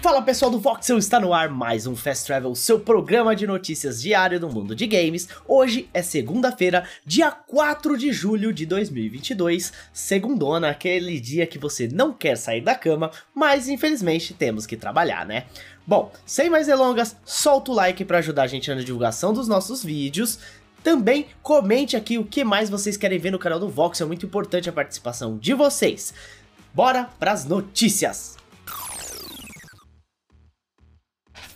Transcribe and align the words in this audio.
Fala 0.00 0.22
pessoal 0.22 0.48
do 0.48 0.60
Voxel, 0.60 0.96
está 0.96 1.18
no 1.18 1.34
ar 1.34 1.48
mais 1.48 1.84
um 1.84 1.96
Fast 1.96 2.24
Travel, 2.24 2.54
seu 2.54 2.78
programa 2.78 3.34
de 3.34 3.48
notícias 3.48 4.00
diário 4.00 4.38
do 4.38 4.48
mundo 4.48 4.72
de 4.72 4.86
games. 4.86 5.28
Hoje 5.44 5.90
é 5.92 6.02
segunda-feira, 6.02 6.84
dia 7.04 7.32
4 7.32 7.98
de 7.98 8.12
julho 8.12 8.52
de 8.52 8.64
2022, 8.64 9.72
segundona, 9.92 10.70
aquele 10.70 11.18
dia 11.18 11.48
que 11.48 11.58
você 11.58 11.88
não 11.88 12.12
quer 12.12 12.36
sair 12.36 12.60
da 12.60 12.76
cama, 12.76 13.10
mas 13.34 13.68
infelizmente 13.68 14.32
temos 14.32 14.66
que 14.66 14.76
trabalhar, 14.76 15.26
né? 15.26 15.46
Bom, 15.84 16.12
sem 16.24 16.48
mais 16.48 16.68
delongas, 16.68 17.16
solta 17.24 17.72
o 17.72 17.74
like 17.74 18.04
para 18.04 18.18
ajudar 18.18 18.44
a 18.44 18.48
gente 18.48 18.72
na 18.72 18.80
divulgação 18.80 19.32
dos 19.32 19.48
nossos 19.48 19.82
vídeos. 19.82 20.38
Também 20.84 21.26
comente 21.42 21.96
aqui 21.96 22.18
o 22.18 22.24
que 22.24 22.44
mais 22.44 22.70
vocês 22.70 22.96
querem 22.96 23.18
ver 23.18 23.32
no 23.32 23.38
canal 23.38 23.58
do 23.58 23.68
Voxel, 23.68 24.04
é 24.04 24.08
muito 24.08 24.24
importante 24.24 24.68
a 24.68 24.72
participação 24.72 25.36
de 25.36 25.54
vocês. 25.54 26.14
Bora 26.72 27.10
para 27.18 27.32
as 27.32 27.44
notícias! 27.44 28.37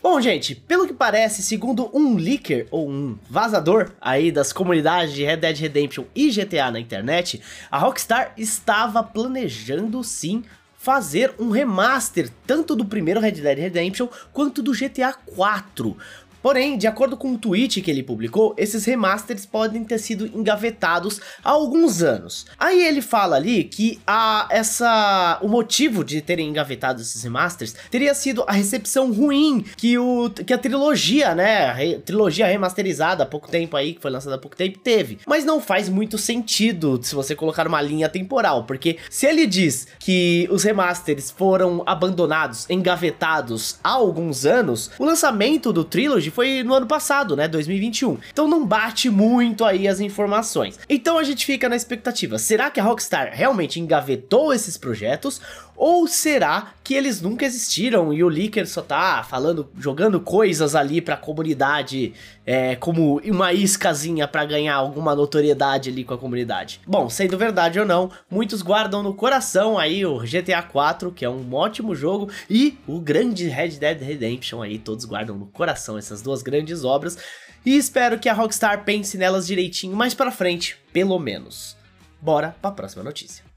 Bom, 0.02 0.20
gente, 0.20 0.56
pelo 0.56 0.88
que 0.88 0.92
parece, 0.92 1.44
segundo 1.44 1.88
um 1.96 2.16
leaker 2.16 2.66
ou 2.72 2.90
um 2.90 3.16
vazador 3.30 3.92
aí 4.00 4.32
das 4.32 4.52
comunidades 4.52 5.14
de 5.14 5.22
Red 5.22 5.36
Dead 5.36 5.56
Redemption 5.56 6.04
e 6.12 6.28
GTA 6.28 6.72
na 6.72 6.80
internet, 6.80 7.40
a 7.70 7.78
Rockstar 7.78 8.32
estava 8.36 9.00
planejando 9.04 10.02
sim 10.02 10.42
fazer 10.76 11.32
um 11.38 11.50
remaster 11.50 12.28
tanto 12.44 12.74
do 12.74 12.84
primeiro 12.84 13.20
Red 13.20 13.30
Dead 13.30 13.56
Redemption 13.56 14.08
quanto 14.32 14.60
do 14.60 14.72
GTA 14.72 15.12
4. 15.12 15.96
Porém, 16.42 16.76
de 16.76 16.86
acordo 16.86 17.16
com 17.16 17.28
um 17.28 17.38
tweet 17.38 17.80
que 17.80 17.90
ele 17.90 18.02
publicou, 18.02 18.54
esses 18.58 18.84
remasters 18.84 19.46
podem 19.46 19.84
ter 19.84 19.98
sido 19.98 20.26
engavetados 20.26 21.20
há 21.42 21.50
alguns 21.50 22.02
anos. 22.02 22.46
Aí 22.58 22.84
ele 22.84 23.00
fala 23.00 23.36
ali 23.36 23.64
que 23.64 24.00
a, 24.06 24.48
essa, 24.50 25.38
o 25.40 25.48
motivo 25.48 26.02
de 26.02 26.20
terem 26.20 26.48
engavetado 26.48 27.00
esses 27.00 27.22
remasters 27.22 27.74
teria 27.90 28.12
sido 28.14 28.44
a 28.46 28.52
recepção 28.52 29.12
ruim 29.12 29.64
que, 29.76 29.96
o, 29.98 30.30
que 30.30 30.52
a 30.52 30.58
trilogia, 30.58 31.34
né, 31.34 31.66
a 31.66 31.72
re, 31.72 31.98
trilogia 31.98 32.46
remasterizada 32.46 33.22
há 33.22 33.26
pouco 33.26 33.48
tempo 33.48 33.76
aí, 33.76 33.94
que 33.94 34.02
foi 34.02 34.10
lançada 34.10 34.36
há 34.36 34.38
pouco 34.38 34.56
tempo, 34.56 34.78
teve. 34.78 35.18
Mas 35.26 35.44
não 35.44 35.60
faz 35.60 35.88
muito 35.88 36.18
sentido 36.18 36.98
se 37.02 37.14
você 37.14 37.36
colocar 37.36 37.68
uma 37.68 37.80
linha 37.80 38.08
temporal, 38.08 38.64
porque 38.64 38.98
se 39.08 39.26
ele 39.26 39.46
diz 39.46 39.86
que 40.00 40.48
os 40.50 40.64
remasters 40.64 41.30
foram 41.30 41.82
abandonados, 41.86 42.68
engavetados 42.68 43.76
há 43.82 43.90
alguns 43.90 44.44
anos, 44.44 44.90
o 44.98 45.04
lançamento 45.04 45.72
do 45.72 45.84
Trilogy 45.84 46.31
foi 46.32 46.62
no 46.62 46.74
ano 46.74 46.86
passado, 46.86 47.36
né, 47.36 47.46
2021. 47.46 48.18
Então 48.32 48.48
não 48.48 48.66
bate 48.66 49.08
muito 49.10 49.64
aí 49.64 49.86
as 49.86 50.00
informações. 50.00 50.78
Então 50.88 51.18
a 51.18 51.22
gente 51.22 51.46
fica 51.46 51.68
na 51.68 51.76
expectativa, 51.76 52.38
será 52.38 52.70
que 52.70 52.80
a 52.80 52.82
Rockstar 52.82 53.30
realmente 53.32 53.78
engavetou 53.78 54.52
esses 54.52 54.76
projetos 54.76 55.40
ou 55.76 56.06
será 56.06 56.74
que 56.84 56.94
eles 56.94 57.20
nunca 57.20 57.44
existiram 57.44 58.12
e 58.12 58.22
o 58.22 58.28
Leaker 58.28 58.68
só 58.68 58.82
tá 58.82 59.24
falando, 59.28 59.70
jogando 59.78 60.20
coisas 60.20 60.74
ali 60.74 61.00
pra 61.00 61.16
comunidade 61.16 62.12
é, 62.44 62.76
como 62.76 63.20
uma 63.24 63.52
iscazinha 63.52 64.28
para 64.28 64.44
ganhar 64.44 64.74
alguma 64.74 65.14
notoriedade 65.14 65.90
ali 65.90 66.04
com 66.04 66.14
a 66.14 66.18
comunidade? 66.18 66.80
Bom, 66.86 67.08
sendo 67.08 67.38
verdade 67.38 67.80
ou 67.80 67.86
não, 67.86 68.10
muitos 68.30 68.62
guardam 68.62 69.02
no 69.02 69.14
coração 69.14 69.78
aí 69.78 70.04
o 70.04 70.18
GTA 70.18 70.62
4, 70.62 71.12
que 71.12 71.24
é 71.24 71.30
um 71.30 71.54
ótimo 71.54 71.94
jogo, 71.94 72.30
e 72.48 72.78
o 72.86 73.00
grande 73.00 73.48
Red 73.48 73.70
Dead 73.70 74.00
Redemption 74.00 74.62
aí, 74.62 74.78
todos 74.78 75.04
guardam 75.04 75.36
no 75.36 75.46
coração 75.46 75.98
essas 75.98 76.22
duas 76.22 76.42
grandes 76.42 76.84
obras. 76.84 77.16
E 77.64 77.76
espero 77.76 78.18
que 78.18 78.28
a 78.28 78.32
Rockstar 78.32 78.84
pense 78.84 79.16
nelas 79.16 79.46
direitinho 79.46 79.96
mais 79.96 80.14
pra 80.14 80.32
frente, 80.32 80.76
pelo 80.92 81.18
menos. 81.18 81.76
Bora 82.20 82.56
pra 82.60 82.72
próxima 82.72 83.04
notícia. 83.04 83.51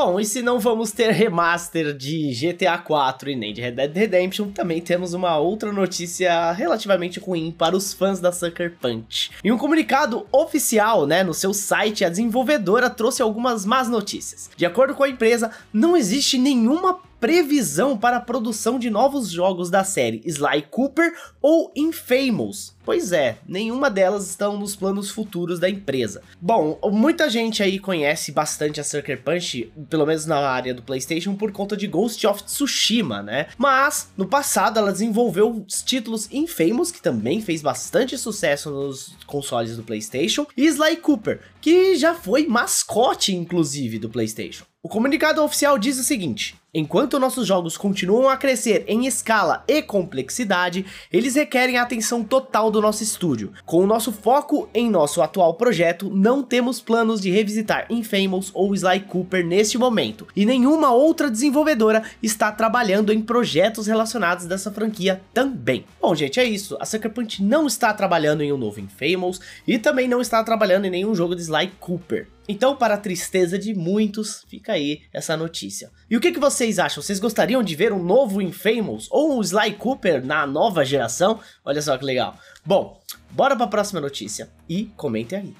Bom, 0.00 0.20
e 0.20 0.24
se 0.24 0.42
não 0.42 0.60
vamos 0.60 0.92
ter 0.92 1.10
remaster 1.10 1.92
de 1.92 2.30
GTA 2.32 2.78
4 2.78 3.30
e 3.30 3.34
nem 3.34 3.52
de 3.52 3.60
Red 3.60 3.72
Dead 3.72 3.96
Redemption, 3.96 4.48
também 4.52 4.80
temos 4.80 5.12
uma 5.12 5.36
outra 5.38 5.72
notícia 5.72 6.52
relativamente 6.52 7.18
ruim 7.18 7.50
para 7.50 7.76
os 7.76 7.92
fãs 7.92 8.20
da 8.20 8.30
Sucker 8.30 8.76
Punch. 8.80 9.32
Em 9.42 9.50
um 9.50 9.58
comunicado 9.58 10.24
oficial, 10.30 11.04
né, 11.04 11.24
no 11.24 11.34
seu 11.34 11.52
site, 11.52 12.04
a 12.04 12.08
desenvolvedora 12.08 12.88
trouxe 12.88 13.22
algumas 13.22 13.66
más 13.66 13.88
notícias. 13.88 14.48
De 14.56 14.64
acordo 14.64 14.94
com 14.94 15.02
a 15.02 15.08
empresa, 15.08 15.50
não 15.72 15.96
existe 15.96 16.38
nenhuma 16.38 17.00
previsão 17.20 17.96
para 17.96 18.16
a 18.16 18.20
produção 18.20 18.78
de 18.78 18.90
novos 18.90 19.30
jogos 19.30 19.70
da 19.70 19.84
série 19.84 20.22
Sly 20.24 20.62
Cooper 20.70 21.12
ou 21.40 21.72
Infamous. 21.76 22.76
Pois 22.84 23.12
é, 23.12 23.36
nenhuma 23.46 23.90
delas 23.90 24.30
estão 24.30 24.56
nos 24.58 24.74
planos 24.74 25.10
futuros 25.10 25.58
da 25.58 25.68
empresa. 25.68 26.22
Bom, 26.40 26.78
muita 26.90 27.28
gente 27.28 27.62
aí 27.62 27.78
conhece 27.78 28.32
bastante 28.32 28.80
a 28.80 28.84
Sucker 28.84 29.22
Punch, 29.22 29.70
pelo 29.90 30.06
menos 30.06 30.24
na 30.24 30.38
área 30.38 30.72
do 30.72 30.82
PlayStation, 30.82 31.34
por 31.34 31.52
conta 31.52 31.76
de 31.76 31.86
Ghost 31.86 32.26
of 32.26 32.44
Tsushima, 32.44 33.22
né? 33.22 33.48
Mas 33.58 34.10
no 34.16 34.26
passado 34.26 34.78
ela 34.78 34.90
desenvolveu 34.90 35.64
os 35.68 35.82
títulos 35.82 36.32
Infamous, 36.32 36.90
que 36.90 37.02
também 37.02 37.42
fez 37.42 37.60
bastante 37.60 38.16
sucesso 38.16 38.70
nos 38.70 39.14
consoles 39.26 39.76
do 39.76 39.82
PlayStation, 39.82 40.46
e 40.56 40.64
Sly 40.64 40.96
Cooper, 40.96 41.40
que 41.60 41.94
já 41.94 42.14
foi 42.14 42.46
mascote 42.46 43.34
inclusive 43.34 43.98
do 43.98 44.08
PlayStation. 44.08 44.64
O 44.82 44.88
comunicado 44.88 45.42
oficial 45.42 45.78
diz 45.78 45.98
o 45.98 46.04
seguinte: 46.04 46.56
Enquanto 46.74 47.18
nossos 47.18 47.46
jogos 47.46 47.78
continuam 47.78 48.28
a 48.28 48.36
crescer 48.36 48.84
em 48.86 49.06
escala 49.06 49.64
e 49.66 49.80
complexidade, 49.80 50.84
eles 51.10 51.34
requerem 51.34 51.78
a 51.78 51.82
atenção 51.82 52.22
total 52.22 52.70
do 52.70 52.78
nosso 52.78 53.02
estúdio. 53.02 53.54
Com 53.64 53.78
o 53.78 53.86
nosso 53.86 54.12
foco 54.12 54.68
em 54.74 54.90
nosso 54.90 55.22
atual 55.22 55.54
projeto, 55.54 56.10
não 56.10 56.42
temos 56.42 56.78
planos 56.78 57.22
de 57.22 57.30
revisitar 57.30 57.86
Infamous 57.88 58.50
ou 58.52 58.74
Sly 58.74 59.00
Cooper 59.00 59.46
neste 59.46 59.78
momento, 59.78 60.26
e 60.36 60.44
nenhuma 60.44 60.92
outra 60.92 61.30
desenvolvedora 61.30 62.02
está 62.22 62.52
trabalhando 62.52 63.14
em 63.14 63.22
projetos 63.22 63.86
relacionados 63.86 64.44
dessa 64.44 64.70
franquia 64.70 65.22
também. 65.32 65.86
Bom, 65.98 66.14
gente, 66.14 66.38
é 66.38 66.44
isso. 66.44 66.76
A 66.78 66.84
Sucker 66.84 67.10
Punch 67.10 67.42
não 67.42 67.66
está 67.66 67.94
trabalhando 67.94 68.42
em 68.42 68.52
um 68.52 68.58
novo 68.58 68.78
Infamous 68.78 69.40
e 69.66 69.78
também 69.78 70.06
não 70.06 70.20
está 70.20 70.44
trabalhando 70.44 70.84
em 70.84 70.90
nenhum 70.90 71.14
jogo 71.14 71.34
de 71.34 71.40
Sly 71.40 71.72
Cooper. 71.80 72.28
Então, 72.48 72.74
para 72.74 72.94
a 72.94 72.98
tristeza 72.98 73.58
de 73.58 73.74
muitos, 73.74 74.42
fica 74.48 74.72
aí 74.72 75.02
essa 75.12 75.36
notícia. 75.36 75.90
E 76.10 76.16
o 76.16 76.20
que, 76.20 76.32
que 76.32 76.40
vocês 76.58 76.80
acham? 76.80 77.00
Vocês 77.00 77.20
gostariam 77.20 77.62
de 77.62 77.76
ver 77.76 77.92
um 77.92 78.02
novo 78.02 78.42
Infamous 78.42 79.06
ou 79.12 79.38
um 79.38 79.40
Sly 79.40 79.74
Cooper 79.74 80.26
na 80.26 80.44
nova 80.44 80.84
geração? 80.84 81.38
Olha 81.64 81.80
só 81.80 81.96
que 81.96 82.04
legal. 82.04 82.36
Bom, 82.66 83.00
bora 83.30 83.54
para 83.54 83.66
a 83.66 83.68
próxima 83.68 84.00
notícia 84.00 84.50
e 84.68 84.86
comentem 84.96 85.38
aí. 85.38 85.56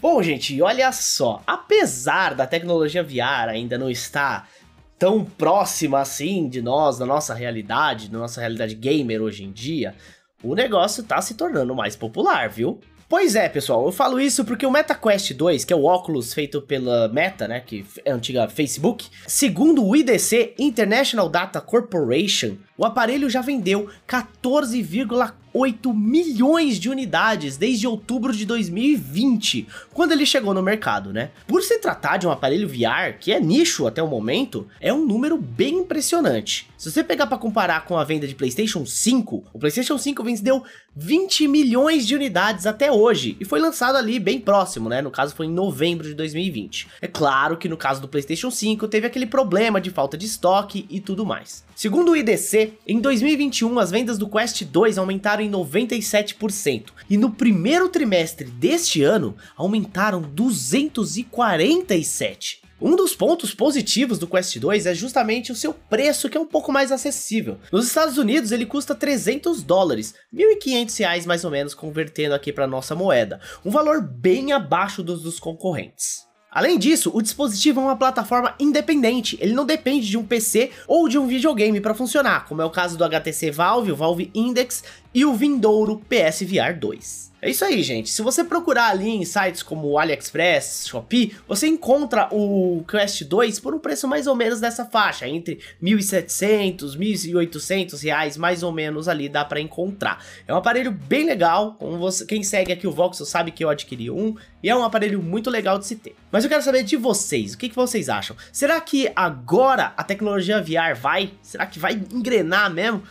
Bom, 0.00 0.22
gente, 0.22 0.62
olha 0.62 0.92
só. 0.92 1.42
Apesar 1.44 2.34
da 2.36 2.46
tecnologia 2.46 3.02
VR 3.02 3.48
ainda 3.50 3.76
não 3.76 3.90
estar 3.90 4.48
tão 4.96 5.24
próxima 5.24 5.98
assim 5.98 6.48
de 6.48 6.62
nós, 6.62 6.96
da 6.96 7.04
nossa 7.04 7.34
realidade, 7.34 8.08
da 8.08 8.18
nossa 8.18 8.40
realidade 8.40 8.76
gamer 8.76 9.20
hoje 9.20 9.42
em 9.42 9.50
dia, 9.50 9.96
o 10.44 10.54
negócio 10.54 11.02
tá 11.02 11.20
se 11.20 11.34
tornando 11.34 11.74
mais 11.74 11.96
popular, 11.96 12.48
viu? 12.48 12.80
Pois 13.10 13.34
é, 13.34 13.48
pessoal, 13.48 13.84
eu 13.86 13.90
falo 13.90 14.20
isso 14.20 14.44
porque 14.44 14.64
o 14.64 14.70
MetaQuest 14.70 15.34
2, 15.34 15.64
que 15.64 15.72
é 15.72 15.76
o 15.76 15.82
óculos 15.82 16.32
feito 16.32 16.62
pela 16.62 17.08
Meta, 17.08 17.48
né, 17.48 17.58
que 17.58 17.84
é 18.04 18.12
a 18.12 18.14
antiga 18.14 18.48
Facebook, 18.48 19.08
segundo 19.26 19.84
o 19.84 19.96
IDC, 19.96 20.54
International 20.56 21.28
Data 21.28 21.60
Corporation, 21.60 22.56
o 22.80 22.84
aparelho 22.86 23.28
já 23.28 23.42
vendeu 23.42 23.90
14,4 24.08 25.34
8 25.52 25.92
milhões 25.92 26.78
de 26.78 26.88
unidades 26.88 27.56
desde 27.56 27.86
outubro 27.86 28.32
de 28.32 28.46
2020, 28.46 29.66
quando 29.92 30.12
ele 30.12 30.24
chegou 30.24 30.54
no 30.54 30.62
mercado, 30.62 31.12
né? 31.12 31.30
Por 31.46 31.62
se 31.62 31.78
tratar 31.78 32.16
de 32.16 32.26
um 32.26 32.30
aparelho 32.30 32.68
VR, 32.68 33.18
que 33.18 33.32
é 33.32 33.40
nicho 33.40 33.86
até 33.86 34.02
o 34.02 34.08
momento, 34.08 34.66
é 34.80 34.92
um 34.92 35.04
número 35.04 35.36
bem 35.36 35.78
impressionante. 35.78 36.68
Se 36.78 36.90
você 36.90 37.02
pegar 37.04 37.26
para 37.26 37.36
comparar 37.36 37.84
com 37.84 37.98
a 37.98 38.04
venda 38.04 38.26
de 38.26 38.34
PlayStation 38.34 38.86
5, 38.86 39.44
o 39.52 39.58
PlayStation 39.58 39.98
5 39.98 40.22
vendeu 40.22 40.62
20 40.96 41.46
milhões 41.48 42.06
de 42.06 42.14
unidades 42.14 42.66
até 42.66 42.90
hoje 42.90 43.36
e 43.40 43.44
foi 43.44 43.60
lançado 43.60 43.96
ali 43.96 44.18
bem 44.18 44.40
próximo, 44.40 44.88
né? 44.88 45.02
No 45.02 45.10
caso 45.10 45.34
foi 45.34 45.46
em 45.46 45.52
novembro 45.52 46.06
de 46.06 46.14
2020. 46.14 46.88
É 47.02 47.06
claro 47.06 47.56
que 47.56 47.68
no 47.68 47.76
caso 47.76 48.00
do 48.00 48.08
PlayStation 48.08 48.50
5 48.50 48.88
teve 48.88 49.06
aquele 49.06 49.26
problema 49.26 49.80
de 49.80 49.90
falta 49.90 50.16
de 50.16 50.26
estoque 50.26 50.86
e 50.88 51.00
tudo 51.00 51.26
mais. 51.26 51.64
Segundo 51.74 52.12
o 52.12 52.16
IDC, 52.16 52.69
em 52.86 53.00
2021 53.00 53.78
as 53.78 53.90
vendas 53.90 54.18
do 54.18 54.28
Quest 54.28 54.64
2 54.64 54.98
aumentaram 54.98 55.42
em 55.42 55.50
97% 55.50 56.90
e 57.08 57.16
no 57.16 57.30
primeiro 57.30 57.88
trimestre 57.88 58.44
deste 58.46 59.02
ano 59.02 59.34
aumentaram 59.56 60.20
247. 60.22 62.60
Um 62.80 62.96
dos 62.96 63.14
pontos 63.14 63.52
positivos 63.52 64.18
do 64.18 64.26
Quest 64.26 64.58
2 64.58 64.86
é 64.86 64.94
justamente 64.94 65.52
o 65.52 65.54
seu 65.54 65.74
preço, 65.74 66.30
que 66.30 66.38
é 66.38 66.40
um 66.40 66.46
pouco 66.46 66.72
mais 66.72 66.90
acessível. 66.90 67.58
Nos 67.70 67.86
Estados 67.86 68.16
Unidos 68.16 68.52
ele 68.52 68.64
custa 68.64 68.94
300 68.94 69.62
dólares, 69.62 70.14
1.500 70.34 70.98
reais 70.98 71.26
mais 71.26 71.44
ou 71.44 71.50
menos, 71.50 71.74
convertendo 71.74 72.34
aqui 72.34 72.52
para 72.52 72.66
nossa 72.66 72.94
moeda, 72.94 73.38
um 73.64 73.70
valor 73.70 74.00
bem 74.00 74.52
abaixo 74.52 75.02
dos 75.02 75.22
dos 75.22 75.38
concorrentes. 75.38 76.29
Além 76.50 76.78
disso, 76.78 77.12
o 77.14 77.22
dispositivo 77.22 77.80
é 77.80 77.84
uma 77.84 77.96
plataforma 77.96 78.54
independente, 78.58 79.38
ele 79.40 79.54
não 79.54 79.64
depende 79.64 80.08
de 80.08 80.18
um 80.18 80.24
PC 80.24 80.72
ou 80.88 81.08
de 81.08 81.16
um 81.16 81.28
videogame 81.28 81.80
para 81.80 81.94
funcionar, 81.94 82.46
como 82.46 82.60
é 82.60 82.64
o 82.64 82.70
caso 82.70 82.98
do 82.98 83.04
HTC 83.04 83.52
Valve, 83.52 83.92
o 83.92 83.96
Valve 83.96 84.30
Index 84.34 84.82
e 85.14 85.24
o 85.24 85.32
vindouro 85.32 86.02
PSVR 86.08 86.76
2. 86.76 87.29
É 87.42 87.48
isso 87.48 87.64
aí, 87.64 87.82
gente. 87.82 88.10
Se 88.10 88.20
você 88.20 88.44
procurar 88.44 88.88
ali 88.90 89.08
em 89.08 89.24
sites 89.24 89.62
como 89.62 89.98
AliExpress, 89.98 90.86
Shopee, 90.86 91.34
você 91.48 91.66
encontra 91.66 92.28
o 92.30 92.84
Quest 92.86 93.24
2 93.24 93.58
por 93.60 93.74
um 93.74 93.78
preço 93.78 94.06
mais 94.06 94.26
ou 94.26 94.36
menos 94.36 94.60
dessa 94.60 94.84
faixa, 94.84 95.26
entre 95.26 95.58
1.700, 95.82 96.98
1.800 96.98 98.02
reais, 98.02 98.36
mais 98.36 98.62
ou 98.62 98.70
menos 98.70 99.08
ali 99.08 99.26
dá 99.26 99.42
para 99.42 99.58
encontrar. 99.58 100.22
É 100.46 100.52
um 100.52 100.56
aparelho 100.58 100.92
bem 100.92 101.24
legal, 101.24 101.76
como 101.78 101.96
você, 101.96 102.26
quem 102.26 102.42
segue 102.42 102.72
aqui 102.72 102.86
o 102.86 102.92
Voxel 102.92 103.24
sabe 103.24 103.52
que 103.52 103.64
eu 103.64 103.70
adquiri 103.70 104.10
um, 104.10 104.36
e 104.62 104.68
é 104.68 104.76
um 104.76 104.84
aparelho 104.84 105.22
muito 105.22 105.48
legal 105.48 105.78
de 105.78 105.86
se 105.86 105.96
ter. 105.96 106.14
Mas 106.30 106.44
eu 106.44 106.50
quero 106.50 106.62
saber 106.62 106.82
de 106.82 106.96
vocês, 106.96 107.54
o 107.54 107.58
que, 107.58 107.70
que 107.70 107.76
vocês 107.76 108.10
acham? 108.10 108.36
Será 108.52 108.78
que 108.82 109.10
agora 109.16 109.94
a 109.96 110.04
tecnologia 110.04 110.60
VR 110.60 110.94
vai? 110.94 111.32
Será 111.40 111.64
que 111.64 111.78
vai 111.78 111.94
engrenar 111.94 112.70
mesmo? 112.70 113.02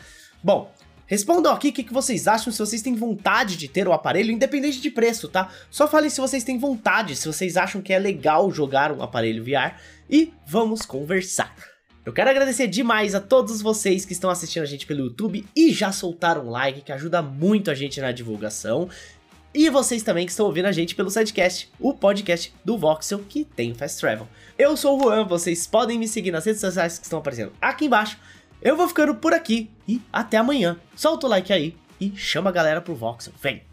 Bom, 0.43 0.71
Respondam 1.09 1.51
aqui 1.51 1.69
o 1.69 1.73
que, 1.73 1.83
que 1.83 1.91
vocês 1.91 2.27
acham, 2.27 2.53
se 2.53 2.59
vocês 2.59 2.83
têm 2.83 2.93
vontade 2.93 3.57
de 3.57 3.67
ter 3.67 3.87
o 3.87 3.93
aparelho, 3.93 4.31
independente 4.31 4.79
de 4.79 4.91
preço, 4.91 5.27
tá? 5.27 5.49
Só 5.71 5.87
falem 5.87 6.07
se 6.07 6.21
vocês 6.21 6.43
têm 6.43 6.59
vontade, 6.59 7.15
se 7.15 7.27
vocês 7.27 7.57
acham 7.57 7.81
que 7.81 7.91
é 7.91 7.97
legal 7.97 8.51
jogar 8.51 8.91
um 8.91 9.01
aparelho 9.01 9.43
VR 9.43 9.73
e 10.07 10.31
vamos 10.45 10.83
conversar. 10.83 11.55
Eu 12.05 12.13
quero 12.13 12.29
agradecer 12.29 12.67
demais 12.67 13.15
a 13.15 13.19
todos 13.19 13.59
vocês 13.59 14.05
que 14.05 14.13
estão 14.13 14.29
assistindo 14.29 14.61
a 14.61 14.67
gente 14.67 14.85
pelo 14.85 14.99
YouTube 14.99 15.47
e 15.55 15.73
já 15.73 15.91
soltaram 15.91 16.45
um 16.45 16.51
like, 16.51 16.81
que 16.81 16.91
ajuda 16.91 17.23
muito 17.23 17.71
a 17.71 17.73
gente 17.73 17.99
na 17.99 18.11
divulgação. 18.11 18.87
E 19.51 19.67
vocês 19.67 20.03
também 20.03 20.27
que 20.27 20.31
estão 20.31 20.45
ouvindo 20.45 20.67
a 20.67 20.71
gente 20.71 20.93
pelo 20.93 21.09
Sidecast, 21.09 21.71
o 21.79 21.91
podcast 21.91 22.53
do 22.63 22.77
Voxel 22.77 23.23
que 23.27 23.43
tem 23.43 23.73
Fast 23.73 23.99
Travel. 23.99 24.27
Eu 24.59 24.77
sou 24.77 24.99
o 24.99 25.01
Juan, 25.01 25.25
vocês 25.25 25.65
podem 25.65 25.97
me 25.97 26.07
seguir 26.07 26.29
nas 26.29 26.45
redes 26.45 26.61
sociais 26.61 26.99
que 26.99 27.05
estão 27.05 27.17
aparecendo 27.17 27.51
aqui 27.59 27.85
embaixo. 27.85 28.19
Eu 28.61 28.75
vou 28.75 28.87
ficando 28.87 29.15
por 29.15 29.33
aqui 29.33 29.69
e 29.87 30.01
até 30.11 30.37
amanhã. 30.37 30.77
Solta 30.95 31.27
o 31.27 31.29
like 31.29 31.53
aí 31.53 31.75
e 31.99 32.15
chama 32.15 32.49
a 32.49 32.53
galera 32.53 32.81
pro 32.81 32.95
Voxel. 32.95 33.33
Vem! 33.41 33.68